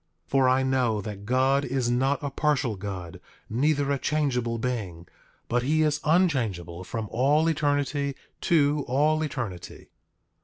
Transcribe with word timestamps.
8:18 0.29 0.29
For 0.31 0.49
I 0.49 0.63
know 0.63 0.99
that 1.01 1.27
God 1.27 1.63
is 1.63 1.91
not 1.91 2.17
a 2.23 2.31
partial 2.31 2.75
God, 2.75 3.21
neither 3.51 3.91
a 3.91 3.99
changeable 3.99 4.57
being; 4.57 5.07
but 5.47 5.61
he 5.61 5.83
is 5.83 6.01
unchangeable 6.03 6.83
from 6.83 7.07
all 7.11 7.47
eternity 7.47 8.15
to 8.49 8.83
all 8.87 9.21
eternity. 9.23 9.91